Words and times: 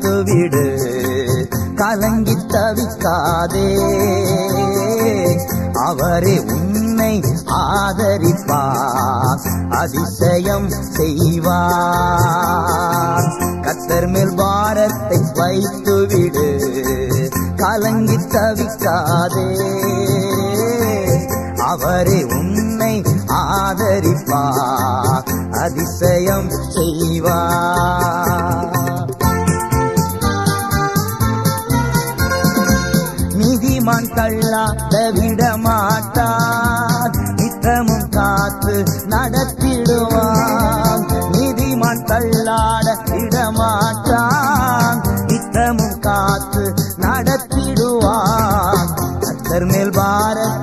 பாரத்தை 0.00 0.24
விடு. 0.24 1.48
கலங்கி 1.74 2.32
தவிக்காதே. 2.32 3.78
அவரே 5.72 6.38
உன்னை 6.38 7.22
ஆதரிப்பார் 7.46 9.70
அதிசயம் 9.70 10.70
செய்வார். 10.70 13.32
கத்தர் 13.60 14.08
மேல் 14.08 14.32
பாரத்தை 14.36 15.20
வைத்து 15.34 16.06
விடு. 16.06 16.60
கலங்கி 17.56 18.16
தவிக்காதே. 18.16 19.68
அவரே 21.56 22.24
உன்னை 22.24 23.02
ஆதரிப்பார் 23.26 25.50
அதிசயம் 25.50 26.50
செய்வார். 26.68 28.79
தள்ளாத 34.20 34.94
விடமாட்டார் 35.16 37.12
நித்தமும் 37.38 38.08
காத்து 38.10 38.74
நடத்திடுவான் 39.12 41.04
நீதிமான் 41.32 42.02
தள்ளாட 42.04 42.86
விடமாட்டான் 43.10 45.00
நித்தமும் 45.26 45.98
காத்து 46.00 46.64
நடத்திடுவான் 47.04 48.90
கத்தர் 49.22 49.66
மேல் 49.66 49.94
பாரத் 49.98 50.59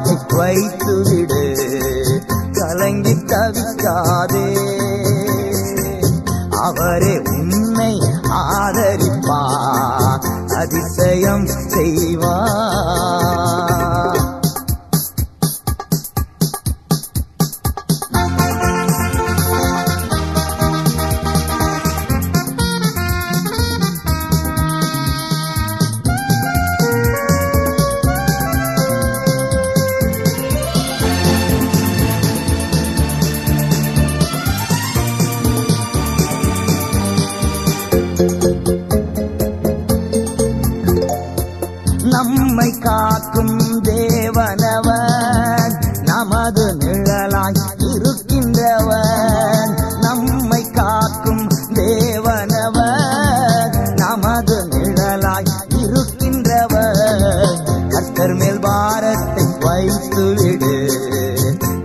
நிழலாய் 46.76 47.56
இருக்கின்றவன் 47.94 49.78
நம்மை 50.02 50.72
காக்கும் 50.72 51.48
தேவனவர். 51.74 53.96
நமது 53.96 54.68
நிழலாய் 54.68 55.46
இருக்கின்றவர் 55.78 57.58
கத்தர் 57.90 58.36
மேல் 58.36 58.60
பாரத்தை 58.60 59.46
வைத்து 59.60 60.34
விடு 60.34 60.90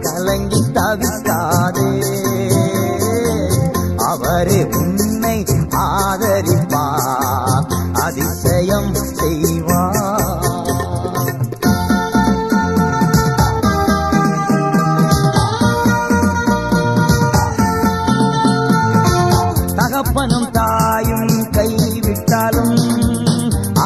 கலங்கி 0.00 0.72
தவிக்காதே 0.72 2.02
அவரே 4.06 4.64
உன் 4.64 5.01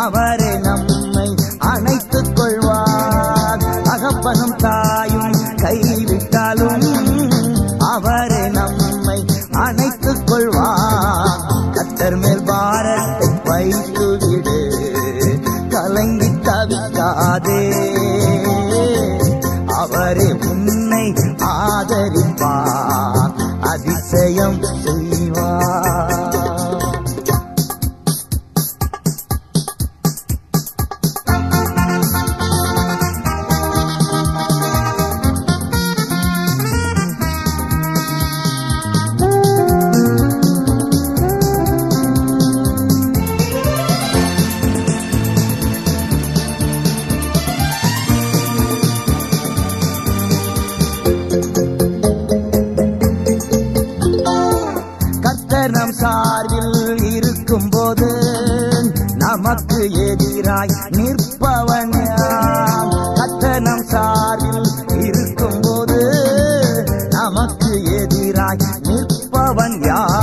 அவரே 0.05 0.53
நம்மை 0.59 1.29
அணைத்துக் 1.59 2.37
கொள்வார். 2.37 3.63
அகப்பனும் 3.85 4.57
தாயும் 4.57 5.37
கைவிட்டாலும் 5.57 6.87
அவரே 7.79 8.49
நம்மை 8.49 9.19
அணைத்து 9.51 10.06
நமக்கு 59.17 59.81
எதிராய் 60.05 60.75
நிற்பவன் 60.91 61.95
யார்? 62.09 62.93
கர்த்தர் 63.19 63.69
சார்பில் 63.85 64.71
இருக்கும் 65.01 65.61
போது 65.61 65.99
நமக்கு 67.11 67.73
எதிராய் 67.99 68.65
நிற்பவன் 68.89 69.79
யார் 69.87 70.16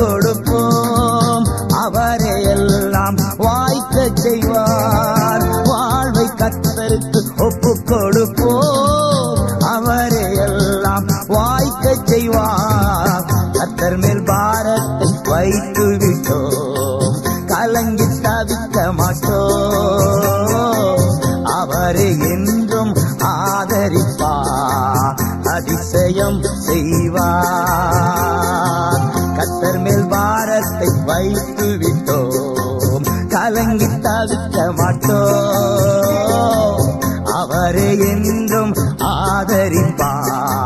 கொடுப்போம். 0.00 1.44
அவரே 1.68 2.42
எல்லாம் 2.42 3.16
வாய்க்க 3.36 4.08
செய்வார். 4.14 5.64
வாழ்வை 5.64 6.30
கத்தருக்கு 6.36 7.38
ஒப்பு 7.38 7.82
கொடுப்போம். 7.84 9.48
அவரே 9.60 10.34
எல்லாம் 10.34 11.04
வாய்க்க 11.26 11.96
செய்வார். 12.04 13.24
கத்தர் 13.52 14.00
மேல் 14.00 14.24
பாரத்தை 14.24 15.14
வைத்து 15.22 15.86
விட்டோம். 15.86 17.46
கலங்கி 17.46 18.02
தவிக்க 18.02 18.92
மாட்டோம். 18.92 21.10
அவரை 21.44 22.18
என்றும் 22.18 22.94
ஆதரிப்பார். 23.18 25.20
அதிசயம் 25.48 26.42
செய்வார். 26.42 27.09
கத்தர் 29.60 29.78
மேல் 29.78 30.04
பாரத்தை 30.08 30.86
வைத்து 31.06 31.66
விட்டோம் 31.80 33.04
கலங்கி 33.28 33.88
தவிக்க 34.04 34.56
மாட்டோம். 34.76 36.78
அவரே 37.34 37.88
என்றும் 38.10 38.72
ஆதரிப்பார். 39.10 40.59